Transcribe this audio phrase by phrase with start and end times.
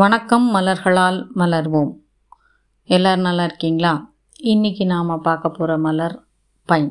[0.00, 1.90] வணக்கம் மலர்களால் மலர்வோம்.
[2.84, 3.90] எல்லோரும் நல்லா இருக்கீங்களா?
[4.42, 6.14] இன்றைக்கி நாம் பார்க்க போகிற மலர்
[6.68, 6.88] பைன்.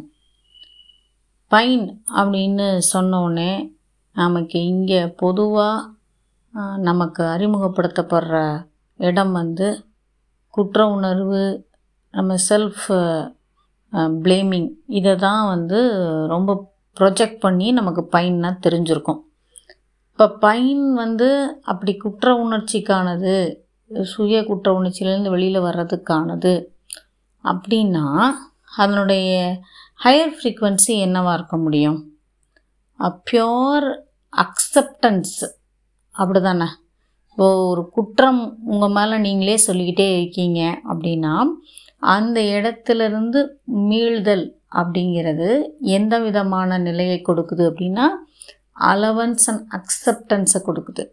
[1.48, 3.74] பைன் அப்படின்னு சொன்னோடனே
[4.14, 5.88] நமக்கு இங்கே பொதுவாக
[6.90, 8.68] நமக்கு அறிமுகப்படுத்தப்படுற
[9.10, 9.70] இடம் வந்து
[10.50, 11.68] குற்ற உணர்வு
[12.12, 12.86] நம்ம செல்ஃப்
[14.28, 15.82] ப்ளேமிங் இதை தான் வந்து
[16.28, 16.60] ரொம்ப
[17.00, 19.22] ப்ரொஜெக்ட் பண்ணி நமக்கு பைன்னா தெரிஞ்சிருக்கும்.
[20.22, 21.28] இப்போ பைன் வந்து
[21.64, 23.32] அப்படி குற்ற உணர்ச்சிக்கானது
[23.92, 26.52] சுய குற்ற உணர்ச்சியிலேருந்து வெளியில் வர்றதுக்கானது
[27.44, 28.04] அப்படின்னா
[28.78, 29.32] அதனுடைய
[30.00, 31.98] ஹையர் ஃப்ரீக்குவென்சி என்னவாக இருக்க முடியும்?
[33.26, 33.88] பியோர்
[34.34, 35.34] அக்செப்டன்ஸ்
[36.16, 36.68] அப்படி தானே
[37.28, 41.36] இப்போ ஒரு குற்றம் உங்கள் மேலே நீங்களே சொல்லிக்கிட்டே இருக்கீங்க அப்படின்னா
[42.08, 43.42] அந்த இடத்துலேருந்து
[43.88, 45.50] மீள்தல் அப்படிங்கிறது
[45.92, 48.08] எந்த விதமான நிலையை கொடுக்குது அப்படின்னா
[48.92, 51.04] அலவன்ஸ் அண்ட் அக்செப்டன்ஸை கொடுக்குது.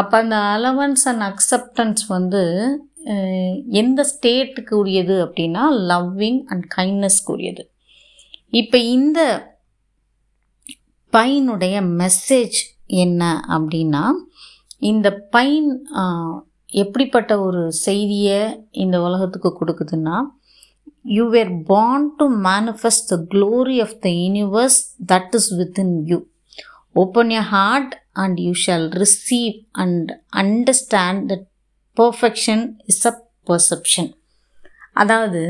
[0.00, 2.42] அப்போ அந்த அலவன்ஸ் அண்ட் அக்செப்டன்ஸ் வந்து
[3.80, 7.62] எந்த ஸ்டேட்டுக்கு உரியது அப்படின்னா லவ்விங் அண்ட் கைண்ட்னஸ்க்கு உரியது.
[8.60, 9.20] இப்போ இந்த
[11.12, 12.58] பையனுடைய மெசேஜ்
[13.02, 13.22] என்ன
[13.56, 14.04] அப்படின்னா
[14.90, 15.68] இந்த பைன்
[16.82, 18.40] எப்படிப்பட்ட ஒரு செய்தியை
[18.82, 20.16] இந்த உலகத்துக்கு கொடுக்குதுன்னா
[21.16, 24.78] you were born to manifest the glory of the universe
[25.12, 26.18] that is within you
[26.94, 30.10] open your heart and you shall receive and
[30.42, 31.46] understand that
[31.96, 33.14] perfection is a
[33.46, 34.10] perception
[34.92, 35.42] அதாவது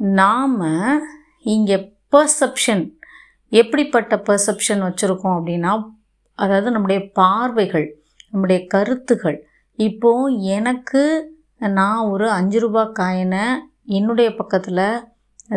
[0.00, 0.58] நாம்
[1.46, 1.78] இங்கே
[2.12, 2.84] பர்செப்ஷன்
[3.52, 5.72] எப்படிப்பட்ட பர்செப்ஷன் வச்சுருக்கோம் அப்படின்னா
[6.38, 7.86] அதாவது நம்முடைய பார்வைகள்
[8.32, 9.38] நம்முடைய கருத்துகள்.
[9.78, 11.02] இப்போது எனக்கு
[11.78, 13.44] நான் ஒரு அஞ்சு ரூபா காயினை
[13.98, 14.84] என்னுடைய பக்கத்தில்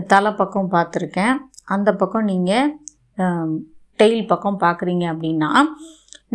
[0.07, 1.35] தலை பக்கம் பார்த்துருக்கேன்.
[1.65, 2.69] அந்த பக்கம் நீங்கள்
[4.01, 5.49] டெய்ல் பக்கம் பார்க்குறீங்க அப்படின்னா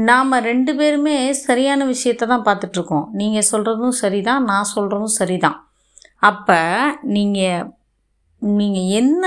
[0.08, 1.14] நாம் ரெண்டு பேருமே
[1.46, 3.06] சரியான விஷயத்த தான் பார்த்துட்ருக்கோம்.
[3.20, 5.56] நீங்கள் சொல்கிறதும் சரி தான் நான் சொல்கிறதும் சரி தான்
[6.28, 6.58] அப்போ
[7.16, 7.64] நீங்கள்
[8.42, 9.24] நீங்கள் என்ன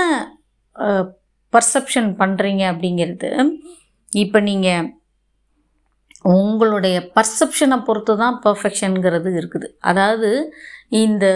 [1.52, 3.30] பர்செப்ஷன் பண்ணுறீங்க அப்படிங்கிறது
[4.12, 4.88] இப்போ நீங்கள்
[6.34, 9.68] உங்களுடைய பர்செப்ஷனை பொறுத்து தான் பர்ஃபெக்ஷனுங்கிறது இருக்குது.
[9.90, 10.30] அதாவது
[11.02, 11.26] இந்த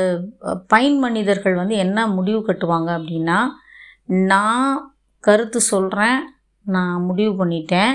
[0.72, 3.38] பைன் மனிதர்கள் வந்து என்ன முடிவு கட்டுவாங்க அப்படின்னா
[4.30, 4.68] நான்
[5.24, 6.18] கருத்து சொல்கிறேன்
[6.64, 7.94] நான் முடிவு பண்ணிட்டேன்.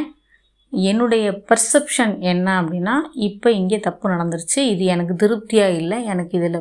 [0.73, 2.95] என்னுடைய பர்செப்ஷன் என்ன அப்படின்னா
[3.27, 4.59] இப்போ இங்கே தப்பு நடந்துருச்சு.
[4.73, 5.97] இது எனக்கு திருப்தியாக இல்லை.
[6.05, 6.59] எனக்கு இதில்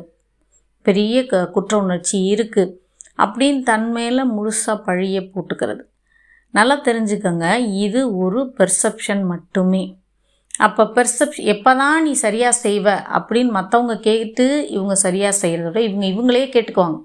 [0.87, 2.75] பெரிய க குற்ற உணர்ச்சி இருக்குது
[3.25, 5.83] அப்படின்னு தன்மையில் முழுசாக பழிய போட்டுக்கிறது.
[6.55, 7.47] நல்லா தெரிஞ்சுக்கோங்க
[7.87, 9.85] இது ஒரு பெர்செப்ஷன் மட்டுமே.
[10.67, 12.87] அப்போ பெர்செப் எப்போ தான் நீ சரியாக செய்வ
[13.19, 14.47] அப்படின்னு மற்றவங்க கேட்டு
[14.77, 16.99] இவங்க சரியாக செய்கிறத விட இவங்க இவங்களே கேட்டுக்குவாங்க.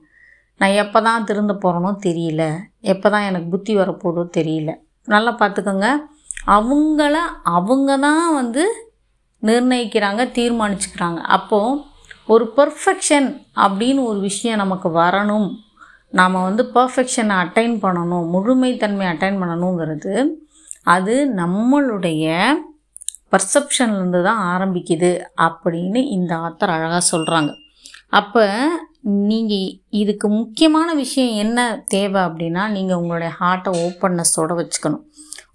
[0.60, 2.44] நான் எப்போ தான் திருந்த போகிறனோ தெரியல.
[2.94, 4.72] எப்போ தான் எனக்கு புத்தி வரப்போதோ தெரியல.
[5.08, 5.88] நல்லா பார்த்துக்கோங்க.
[6.48, 7.16] அவங்கள
[7.58, 8.64] அவங்க தான் வந்து
[9.44, 11.20] நிர்ணயிக்கிறாங்க தீர்மானிச்சுக்கிறாங்க.
[11.38, 11.80] அப்போது
[12.26, 15.48] ஒரு பர்ஃபெக்ஷன் அப்படின்னு ஒரு விஷயம் நமக்கு வரணும்.
[16.12, 20.14] நாம் வந்து பர்ஃபெக்ஷனை அட்டைன் பண்ணணும் முழுமைத்தன்மை அட்டைன் பண்ணணுங்கிறது
[20.86, 22.26] அது நம்மளுடைய
[23.32, 27.52] பர்செப்ஷன்லேருந்து தான் ஆரம்பிக்குது அப்படின்னு இந்த ஆத்தர் அழகாக சொல்கிறாங்க
[28.10, 28.44] அப்போ
[29.04, 29.70] நீங்கள்
[30.02, 35.04] இதுக்கு முக்கியமான விஷயம் என்ன தேவை அப்படின்னா நீங்கள் உங்களுடைய ஹார்ட்டை ஓப்பன்னஸோடு வச்சுக்கணும்.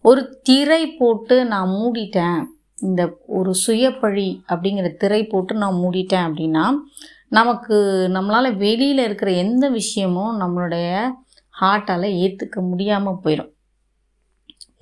[0.03, 2.41] ஒரு திரை போட்டு நான் மூடிட்டேன்
[2.83, 6.65] இந்த ஒரு சுயப்பழி அப்படிங்கிற திரை போட்டு நான் மூடிட்டேன் அப்படின்னா
[7.29, 7.77] நமக்கு
[8.17, 10.91] நம்மளால் வெளியில் இருக்கிற எந்த விஷயமும் நம்மளுடைய
[11.55, 13.53] ஹார்ட்டால் ஏற்றுக்க முடியாமல் போயிடும்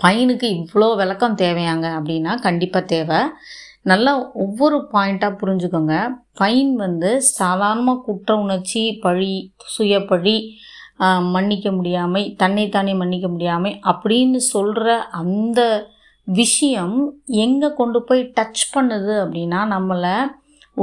[0.03, 3.21] பையனுக்கு இவ்வளோ விளக்கம் தேவையாங்க அப்படின்னா கண்டிப்பாக தேவை.
[3.91, 4.13] நல்லா
[4.45, 5.97] ஒவ்வொரு பாயிண்ட்டாக புரிஞ்சுக்கோங்க.
[6.39, 9.35] ஃபைன் வந்து சாதாரணமாக குற்ற உணர்ச்சி பழி
[9.75, 10.39] சுயப்பழி
[11.35, 15.61] மன்னிக்க முடியாமை தன்னைத்தானே மன்னிக்க முடியாமை அப்படின்னு சொல்கிற அந்த
[16.29, 16.97] விஷயம்
[17.45, 20.17] எங்கே கொண்டு போய் டச் பண்ணுது அப்படின்னா நம்மளை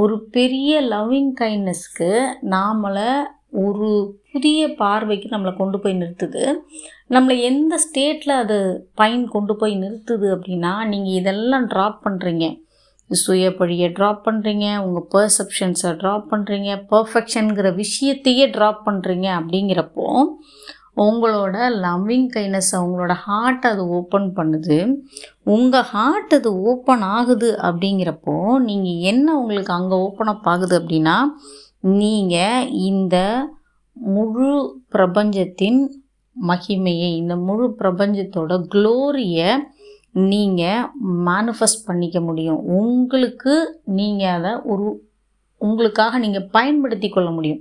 [0.02, 2.12] ஒரு பெரிய லவ்விங் கைண்ட்னஸ்க்கு
[2.53, 3.09] நாமளை
[3.64, 3.90] ஒரு
[4.31, 6.44] புதிய பார்வைக்கு நம்மளை கொண்டு போய் நிறுத்துது.
[7.14, 8.58] நம்மளை எந்த ஸ்டேட்டில் அது
[9.02, 12.47] பயன் கொண்டு போய் நிறுத்துது அப்படின்னா நீங்கள் இதெல்லாம் ட்ராப் பண்ணுறீங்க
[13.25, 20.08] சுயப்பழியை ட்ராப் பண்ணுறீங்க உங்கள் பர்செப்ஷன்ஸை ட்ராப் பண்ணுறீங்க பர்ஃபெக்ஷனுங்கிற விஷயத்தையே ட்ராப் பண்ணுறீங்க அப்படிங்கிறப்போ
[20.96, 24.78] உங்களோட லவ்விங் கைனஸை உங்களோட ஹார்ட் அது ஓப்பன் பண்ணுது.
[25.43, 31.17] உங்கள் ஹார்ட் அது ஓப்பன் ஆகுது அப்படிங்கிறப்போ நீங்கள் என்ன உங்களுக்கு அங்கே ஓப்பன் அப் ஆகுது அப்படின்னா
[31.82, 33.16] நீங்கள் இந்த
[33.96, 34.52] முழு
[34.90, 35.82] பிரபஞ்சத்தின்
[36.35, 39.49] மகிமையை இந்த முழு பிரபஞ்சத்தோட க்ளோரியை
[40.14, 40.88] நீங்கள்
[41.26, 42.58] மேனிஃபெஸ்ட் பண்ணிக்க முடியும்.
[42.58, 45.10] உங்களுக்கு நீங்கள் அதை ஒரு
[45.58, 47.60] உங்களுக்காக நீங்கள் பயன்படுத்தி கொள்ள முடியும்.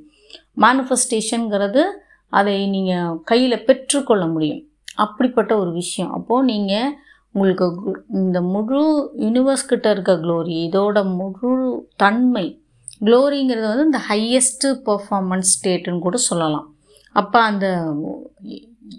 [0.57, 1.83] மேனிஃபெஸ்டேஷனுங்கிறது
[2.29, 4.63] அதை நீங்கள் கையில் பெற்றுக்கொள்ள முடியும்.
[4.95, 6.13] அப்படிப்பட்ட ஒரு விஷயம்.
[6.13, 6.93] அப்போது நீங்கள்
[7.33, 12.63] உங்களுக்கு கு- இந்த முழு யூனிவர்ஸ் கிட்ட இருக்க க்ளோரி இதோட முழு தன்மை
[13.01, 16.75] க்ளோரிங்கிறது வந்து இந்த ஹையஸ்ட்டு பர்ஃபார்மன்ஸ் ஸ்டேட்டுன்னு கூட சொல்லலாம்.
[17.13, 17.95] அப்போ அந்த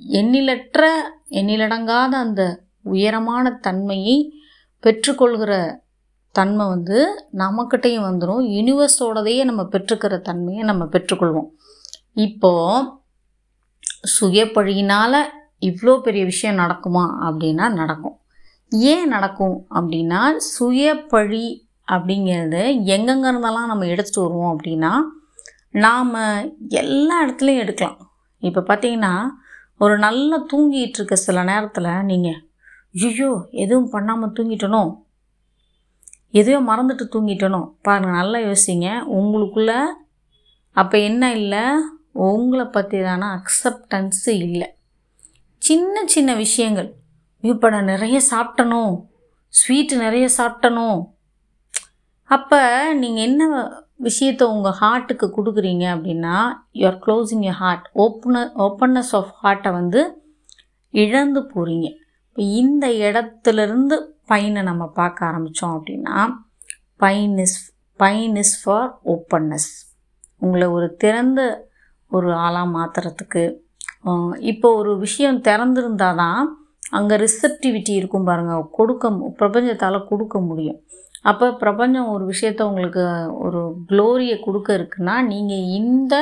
[0.09, 0.87] எண்ணிலற்ற
[1.29, 4.17] எண்ணிலடங்காத அந்த உயரமான தன்மையை
[4.83, 5.81] பெற்றுக்கொள்கிற
[6.31, 6.97] தன்மை வந்து
[7.41, 11.49] நம்மக்கிட்டையும் வந்துடும் யூனிவர்ஸோடதையே நம்ம பெற்றுக்கிற தன்மையை நம்ம பெற்றுக்கொள்வோம்.
[12.25, 12.87] இப்போது
[14.15, 15.19] சுயப்பழியினால்
[15.69, 18.15] இவ்வளோ பெரிய விஷயம் நடக்குமா அப்படின்னா நடக்கும்.
[18.91, 20.21] ஏன் நடக்கும் அப்படின்னா
[20.53, 21.45] சுயப்பழி
[21.91, 22.61] அப்படிங்கிறது
[22.95, 24.91] எங்கெங்க இருந்தெல்லாம் நம்ம எடுத்துகிட்டு வருவோம் அப்படின்னா
[25.85, 26.13] நாம்
[26.81, 27.99] எல்லா இடத்துலையும் எடுக்கலாம்.
[28.39, 29.13] இப்போ பார்த்தீங்கன்னா
[29.77, 32.39] ஒரு நல்லா தூங்கிட்டு இருக்க சில நேரத்தில் நீங்கள்
[32.95, 34.83] ஐயோ எதுவும் பண்ணாமல் தூங்கிட்டனோ?
[36.31, 37.61] எதையோ மறந்துட்டு தூங்கிட்டனோ?
[37.81, 38.87] பாருங்கள் நல்லா யோசிங்க.
[39.17, 39.71] உங்களுக்குள்ள
[40.75, 41.63] அப்போ என்ன இல்லை?
[42.13, 44.67] உங்களை பற்றிதான அக்செப்டன்ஸு இல்லை.
[45.61, 46.89] சின்ன சின்ன விஷயங்கள்.
[47.43, 48.93] இப்போ நான் நிறைய சாப்பிட்டனும்
[49.53, 50.99] ஸ்வீட்டு நிறைய சாப்பிட்டனும்
[52.29, 52.59] அப்போ
[52.93, 53.43] நீங்கள் என்ன
[53.99, 56.35] விஷயத்தை உங்கள் ஹார்ட்டுக்கு கொடுக்குறீங்க அப்படின்னா
[56.73, 60.01] you're closing your heart open openness of ஹார்ட்டை வந்து
[60.93, 61.89] இழந்து போகிறீங்க
[62.37, 63.95] இந்த இடத்துலேருந்து
[64.27, 66.17] பையனை நம்ம பார்க்க ஆரம்பித்தோம் அப்படின்னா
[66.97, 67.59] fine is
[67.99, 69.71] fine is for openness
[70.37, 71.41] உங்களை ஒரு திறந்த
[72.11, 73.43] ஒரு ஆளாக மாற்றுறதுக்கு
[74.51, 76.41] இப்போ ஒரு விஷயம் திறந்திருந்தால் தான்
[76.91, 80.79] அங்கே ரிசப்டிவிட்டி இருக்கும் பாருங்கள் கொடுக்க பிரபஞ்சத்தால் கொடுக்க முடியும்.
[81.25, 83.03] அப்போ பிரபஞ்சம் ஒரு விஷயத்த உங்களுக்கு
[83.45, 86.15] ஒரு க்ளோரியை கொடுக்க இருக்குன்னா நீங்கள் இந்த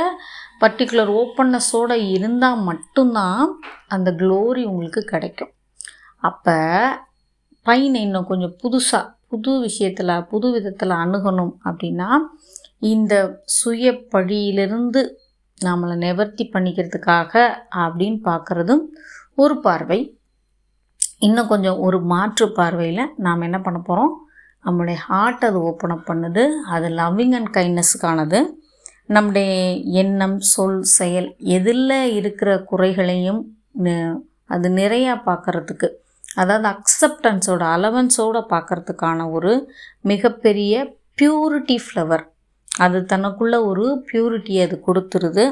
[0.61, 3.41] பர்டிகுலர் ஓப்பன்னஸோடு இருந்தால் மட்டும்தான்
[3.87, 5.51] அந்த க்ளோரி உங்களுக்கு கிடைக்கும்.
[6.21, 6.55] அப்போ
[7.65, 12.09] பையனை இன்னும் கொஞ்சம் புதுசாக புது விஷயத்தில் புது விதத்தில் அணுகணும் அப்படின்னா
[12.91, 13.13] இந்த
[13.59, 15.01] சுய பழியிலிருந்து
[15.57, 17.33] நம்மளை நிவர்த்தி பண்ணிக்கிறதுக்காக
[17.83, 18.83] அப்படின்னு பார்க்குறதும்
[19.35, 19.99] ஒரு பார்வை.
[21.19, 24.13] இன்னும் கொஞ்சம் ஒரு மாற்று பார்வையில் நாம் என்ன பண்ண போகிறோம்
[24.65, 26.43] நம்மளுடைய ஹார்ட் அது ஓப்பன் அப் பண்ணுது.
[26.75, 28.39] அது லவ்விங் அண்ட் கைண்ட்னஸுக்கானது
[29.15, 29.51] நம்முடைய
[30.01, 31.89] எண்ணம் சொல் செயல் எதில்
[32.19, 33.41] இருக்கிற குறைகளையும்
[34.55, 35.87] அது நிறையா பார்க்குறதுக்கு
[36.35, 39.53] அதாவது அக்செப்டன்ஸோட அலவன்ஸோடு பார்க்கறதுக்கான ஒரு
[40.11, 40.83] மிகப்பெரிய
[41.19, 42.23] பியூரிட்டி ஃப்ளவர்
[42.71, 45.45] அது தனக்குள்ளே ஒரு பியூரிட்டி அது கொடுத்துருது.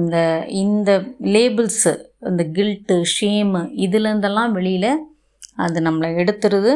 [0.00, 0.16] இந்த
[0.62, 0.90] இந்த
[1.34, 1.92] லேபிள்ஸு
[2.30, 4.92] இந்த கில்ட்டு ஷேமு இதுலேருந்தெல்லாம் வெளியில்
[5.64, 6.72] அது நம்மளை எடுத்துருது.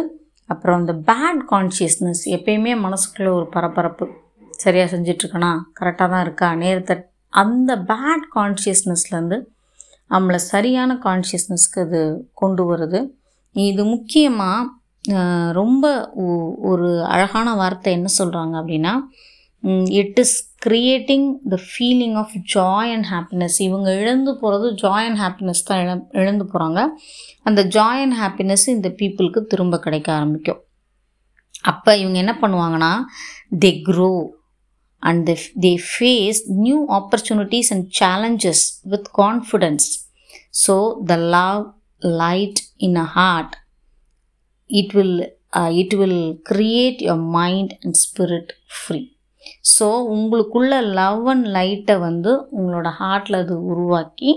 [0.49, 4.07] அப்புறம் இந்த பேட் கான்ஷியஸ்னஸ் எப்பயுமே மனசுக்குள்ளே ஒரு பரபரப்பு.
[4.65, 6.49] சரியாக செஞ்சிட்ருக்கனா கரெக்டாக தான் இருக்கா?
[6.55, 6.97] நேரத்தை
[7.33, 9.39] அந்த பேட் கான்ஷியஸ்னஸ்லேருந்து
[10.11, 12.01] நம்மளை சரியான கான்ஷியஸ்னஸ்க்கு அது
[12.35, 13.01] கொண்டு வருது.
[13.57, 14.75] இது முக்கியமாக
[15.53, 18.95] ரொம்ப ஒ- ஒரு அழகான வார்த்தை என்ன சொல்கிறாங்க அப்படின்னா
[19.91, 20.35] it is
[20.67, 25.91] creating the feeling of joy and happiness இவங்க இழந்து போகிறது ஜாய் அண்ட் ஹாப்பினஸ் தான் இழ
[26.13, 26.81] இழந்து போகிறாங்க
[27.43, 30.61] அந்த ஜாய் அண்ட் ஹாப்பினஸ் இந்த பீப்புளுக்கு திரும்ப கிடைக்க ஆரம்பிக்கும்.
[31.63, 32.93] அப்போ இவங்க என்ன பண்ணுவாங்கன்னா
[33.59, 34.11] they grow
[35.03, 39.89] and they they face new opportunities and challenges with confidence
[40.67, 40.75] so
[41.05, 41.63] the love
[42.03, 43.65] light in a heart
[44.71, 49.05] it will uh, it will create your mind and spirit free.
[49.79, 54.33] So உங்களுக்குள்ள love and லைட்டை வந்து உங்களோட ஹார்ட்டில் அது உருவாக்கி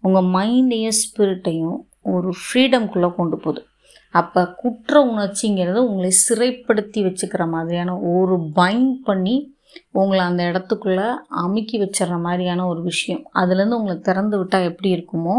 [0.00, 3.66] உங்கள் மைண்டையும் ஸ்பிரிட்டையும் ஒரு ஃப்ரீடம்குள்ளே கொண்டு போகுது.
[4.10, 9.55] அப்போ குற்ற உணர்ச்சிங்கிறது உங்களை சிறைப்படுத்தி வச்சுக்கிற மாதிரியான ஒரு பைண்ட் பண்ணி
[9.90, 11.06] உங்களை அந்த இடத்துக்குள்ளே
[11.42, 13.22] அமுக்கி வச்சிடுற மாதிரியான ஒரு விஷயம்.
[13.34, 15.36] அதுலேருந்து உங்களை திறந்து விட்டால் எப்படி இருக்குமோ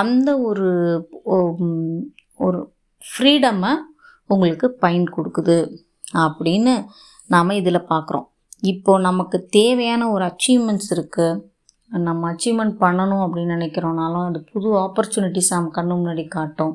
[0.00, 0.68] அந்த ஒரு
[2.38, 2.60] ஒரு
[3.02, 3.72] ஃப்ரீடமை
[4.30, 5.58] உங்களுக்கு பயன் கொடுக்குது
[6.18, 6.74] அப்படின்னு
[7.26, 8.26] நாம் இதில் பார்க்குறோம்
[8.72, 11.40] இப்போ நமக்கு தேவையான ஒரு அச்சீவ்மெண்ட்ஸ் இருக்குது
[11.88, 16.74] நம்ம அச்சீவ்மெண்ட் பண்ணணும் அப்படின்னு நினைக்கிறோனாலும் அது புது ஆப்பர்ச்சுனிட்டிஸ் நம்ம கண்ணு முன்னாடி காட்டும்.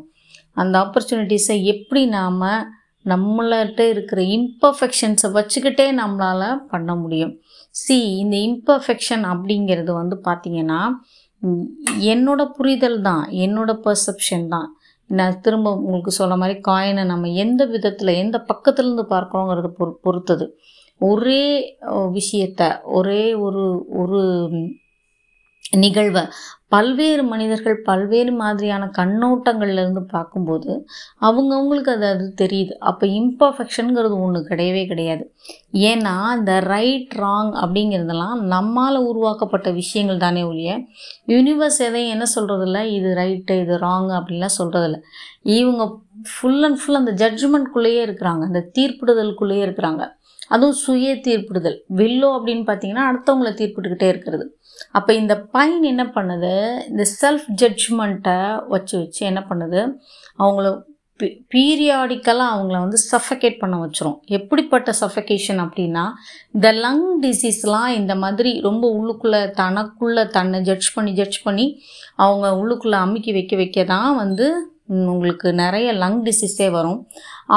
[0.57, 2.41] அந்த ஆப்பர்ச்சுனிட்டிஸை எப்படி நாம்
[3.11, 7.33] நம்மள்கிட்ட இருக்கிற இம்பர்ஃபெக்ஷன்ஸை வச்சுக்கிட்டே நம்மளால் பண்ண முடியும்.
[7.81, 10.81] சி இந்த இம்பர்ஃபெக்ஷன் அப்படிங்கிறது வந்து பார்த்திங்கன்னா
[12.13, 14.69] என்னோட புரிதல் தான் என்னோட பர்செப்ஷன் தான்.
[15.09, 20.45] நான் திரும்ப உங்களுக்கு சொல்ல மாதிரி காயினை நம்ம எந்த விதத்தில் எந்த பக்கத்துலேருந்து பார்க்குறோங்கிறத பொறு பொறுத்தது.
[21.01, 21.43] ஒரே
[22.17, 22.61] விஷயத்த
[22.97, 23.63] ஒரே ஒரு
[24.01, 24.21] ஒரு
[25.83, 26.23] நிகழ்வை
[26.67, 30.85] பல்வேறு மனிதர்கள் பல்வேறு மாதிரியான கண்ணோட்டங்கள்லேருந்து பார்க்கும்போது
[31.21, 32.73] அவங்கவுங்களுக்கு அது அது தெரியுது.
[32.89, 35.23] அப்போ இம்பர்ஃபெக்ஷனுங்கிறது ஒன்று கிடையவே கிடையாது.
[35.89, 40.79] ஏன்னா இந்த ரைட் ராங் அப்படிங்கிறதெல்லாம் நம்மால் உருவாக்கப்பட்ட விஷயங்கள் தானே ஒழிய
[41.27, 44.99] யூனிவர்ஸ் எதையும் என்ன சொல்கிறதில்ல இது ரைட்டு இது ராங் அப்படின்லாம் சொல்கிறதில்ல
[45.41, 45.83] இவங்க
[46.33, 48.43] ஃபுல் அண்ட் ஃபுல் அந்த ஜட்ஜ்மெண்ட்குள்ளேயே இருக்கிறாங்க.
[48.49, 50.03] அந்த தீர்ப்பிடுதலுக்குள்ளேயே இருக்கிறாங்க.
[50.47, 51.77] அதுவும் சுய தீர்ப்பிடுதல்.
[51.95, 54.45] வில்லோ அப்படின்னு பார்த்தீங்கன்னா அடுத்தவங்களை தீர்ப்பிட்டுக்கிட்டே இருக்கிறது.
[54.91, 56.54] அப்போ இந்த பைன் என்ன பண்ணுது?
[56.89, 59.81] இந்த செல்ஃப் ஜட்ஜ்மெண்ட்டை வச்சு வச்சு என்ன பண்ணுது?
[60.39, 60.69] அவங்கள
[61.53, 64.15] பீரியாடிக்கலாக அவங்கள வந்து சஃபகேட் பண்ண வச்சிரும்.
[64.37, 66.03] எப்படிப்பட்ட சஃபகேஷன் அப்படின்னா
[66.51, 71.67] இந்த லங் டிசீஸ்லாம் இந்த மாதிரி ரொம்ப உள்ளுக்குள்ளே தனக்குள்ளே தன்னை ஜட்ஜ் பண்ணி ஜட்ஜ் பண்ணி
[72.15, 74.47] அவங்க உள்ளுக்குள்ளே அமுக்கி வைக்க வைக்க தான் வந்து
[74.87, 76.99] உங்களுக்கு நிறைய லங் டிசீஸே வரும்.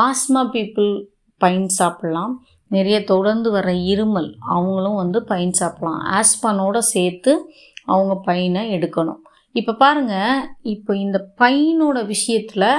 [0.04, 0.92] ஆஸ்மா பீப்புள்
[1.40, 2.34] பைன் சாப்பிட்லாம்.
[2.70, 6.00] நிறைய தொடர்ந்து வர இருமல் அவங்களும் வந்து பைன் சாப்பிட்லாம்.
[6.16, 7.32] ஆஸ்பானோடு சேர்த்து
[7.92, 9.20] அவங்க பையனை எடுக்கணும்.
[9.54, 10.42] இப்போ பாருங்கள்
[10.74, 12.70] இப்போ இந்த பையனோட விஷயத்தில்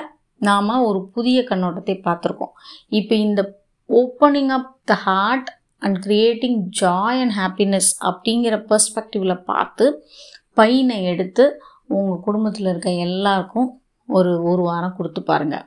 [0.41, 2.53] நாம் ஒரு புதிய கண்ணோட்டத்தை பார்த்துருக்கோம்.
[2.99, 3.41] இப்போ இந்த
[3.89, 5.49] opening up the heart
[5.85, 9.85] and creating joy and happiness அப்படிங்கிற பர்ஸ்பெக்டிவில் பார்த்து
[10.59, 11.45] பையனை எடுத்து
[11.97, 13.69] உங்கள் குடும்பத்தில் இருக்க எல்லாருக்கும்
[14.09, 15.65] ஒரு ஒரு வாரம் கொடுத்து பாருங்கள்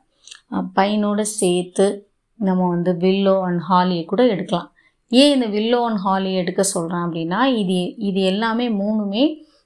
[0.79, 1.87] பையனோட சேர்த்து
[2.39, 4.69] நம்ம வந்து வில்லோ அண்ட் ஹாலியை கூட எடுக்கலாம்.
[5.13, 9.25] ஏன் இந்த வில்லோ அண்ட் ஹாலி எடுக்க சொல்கிறேன் அப்படின்னா இது இது எல்லாமே மூணுமே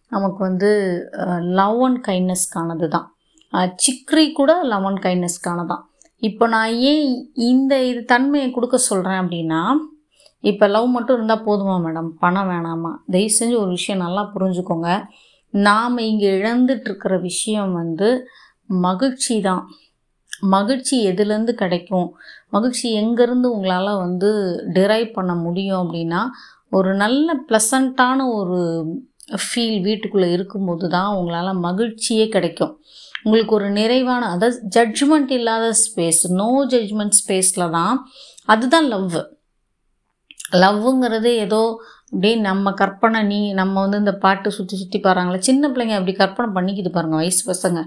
[0.09, 0.71] நமக்கு வந்து
[1.41, 3.07] லவ் அண்ட் கைண்ட்னஸ்க்கானது தான்
[3.87, 5.85] சிக்ரி கூட லவ் அண்ட் கைண்ட்னஸ்க்கானது தான்
[6.23, 9.61] இப்போ நான் ஏன் இந்த இது தன்மையை கொடுக்க சொல்கிறேன் அப்படின்னா
[10.41, 12.91] இப்போ லவ் மட்டும் இருந்தால் போதுமா மேடம் பணம் வேணாமா?
[13.11, 14.89] தயவு செஞ்சு ஒரு விஷயம் நல்லா புரிஞ்சுக்கோங்க.
[15.55, 18.09] நாம் இங்கே இழந்துட்டுருக்கிற விஷயம் வந்து
[18.65, 19.63] மகிழ்ச்சி தான்
[20.53, 22.09] மகிழ்ச்சி எதுலேருந்து கிடைக்கும்?
[22.51, 24.31] மகிழ்ச்சி எங்கேருந்து உங்களால் வந்து
[24.73, 26.23] டிரைவ் பண்ண முடியும் அப்படின்னா
[26.73, 28.59] ஒரு நல்ல ப்ளசண்ட்டான ஒரு
[29.45, 32.75] ஃபீல் வீட்டுக்குள்ளே இருக்கும்போது தான் உங்களால் மகிழ்ச்சியே கிடைக்கும்.
[33.25, 37.97] உங்களுக்கு ஒரு நிறைவான அதாவது ஜட்ஜ்மெண்ட் இல்லாத ஸ்பேஸ் நோ ஜட்ஜ்மெண்ட் ஸ்பேஸில் தான்
[38.49, 39.17] அதுதான் லவ்
[40.63, 41.63] லவ்வுங்கிறது ஏதோ
[42.13, 46.49] அப்படியே நம்ம கற்பனை நீ நம்ம வந்து இந்த பாட்டு சுற்றி சுற்றி பாருங்களே சின்ன பிள்ளைங்க அப்படி கற்பனை
[46.53, 47.81] பண்ணிக்கிட்டு பாருங்கள் வயசு பசங்க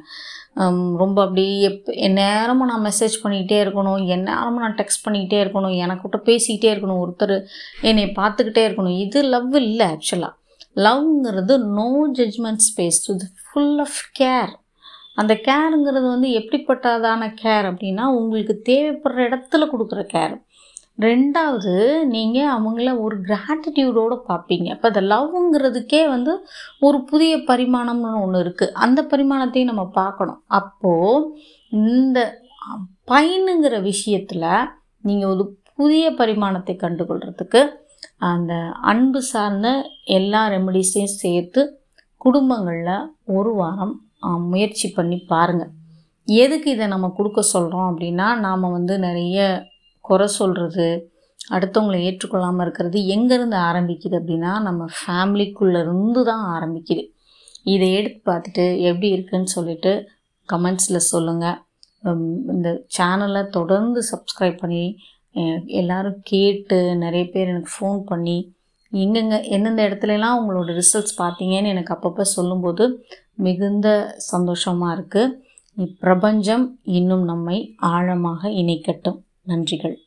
[0.98, 6.72] ரொம்ப அப்படி எப் எந்நேரமும் நான் மெசேஜ் பண்ணிக்கிட்டே இருக்கணும் எந்நேரமும் நான் டெக்ஸ்ட் பண்ணிக்கிட்டே இருக்கணும் எனக்கிட்ட பேசிக்கிட்டே
[6.74, 7.46] இருக்கணும் ஒருத்தர்
[7.82, 8.98] என்னை பார்த்துக்கிட்டே இருக்கணும்.
[8.98, 10.36] இது லவ் இல்லை ஆக்சுவலாக
[10.75, 14.51] லவ்ங்கிறது நோ ஜட்ஜ்மெண்ட் ஸ்பேஸ் இது ஃபுல் ஆஃப் கேர்
[15.13, 20.36] அந்த கேருங்கிறது வந்து எப்படிப்பட்டதான கேர் அப்படின்னா உங்களுக்கு தேவைப்படுற இடத்துல கொடுக்குற கேர்
[21.00, 21.74] ரெண்டாவது
[22.13, 24.68] நீங்கள் அவங்கள ஒரு கிராட்டிடியூடோடு பார்ப்பீங்க.
[24.75, 26.34] இப்போ அந்த லவ்ங்கிறதுக்கே வந்து
[26.88, 30.41] ஒரு புதிய பரிமாணம்னு ஒன்று இருக்குது அந்த பரிமாணத்தையும் நம்ம பார்க்கணும்.
[30.60, 31.29] அப்போது
[31.72, 32.20] இந்த
[33.12, 34.50] பயனுங்கிற விஷயத்தில்
[35.03, 35.44] நீங்கள் ஒரு
[35.79, 37.62] புதிய பரிமாணத்தை கண்டுகொள்கிறதுக்கு
[38.29, 38.53] அந்த
[38.91, 39.68] அன்பு சார்ந்த
[40.18, 41.62] எல்லா ரெமடிஸையும் சேர்த்து
[42.22, 42.96] குடும்பங்களில்
[43.38, 43.94] ஒரு வாரம்
[44.51, 45.74] முயற்சி பண்ணி பாருங்கள்
[46.27, 49.38] எதுக்கு இதை நம்ம கொடுக்க சொல்கிறோம் அப்படின்னா நாம் வந்து நிறைய
[50.10, 50.88] குறை சொல்கிறது
[51.54, 57.04] அடுத்தவங்களை ஏற்றுக்கொள்ளாமல் இருக்கிறது எங்கேருந்து ஆரம்பிக்குது அப்படின்னா நம்ம ஃபேமிலிக்குள்ளே இருந்து தான் ஆரம்பிக்குது.
[57.74, 59.94] இதை எடுத்து பார்த்துட்டு எப்படி இருக்குன்னு சொல்லிட்டு
[60.50, 61.58] கமெண்ட்ஸில் சொல்லுங்கள்
[62.54, 64.84] இந்த சேனலை தொடர்ந்து சப்ஸ்கிரைப் பண்ணி
[65.80, 68.38] எல்லோரும் கேட்டு நிறைய பேர் எனக்கு ஃபோன் பண்ணி
[68.92, 72.86] எங்கெங்க எந்தெந்த இடத்துலலாம் உங்களோட ரிசல்ட்ஸ் பார்த்தீங்கன்னு எனக்கு அப்பப்போ சொல்லும்போது
[73.48, 73.88] மிகுந்த
[74.32, 75.36] சந்தோஷமாக இருக்குது
[76.01, 76.66] பிரபஞ்சம்
[76.98, 77.58] இன்னும் நம்மை
[77.89, 79.20] ஆழமாக இணைக்கட்டும்.
[79.50, 79.98] நன்றிகள்.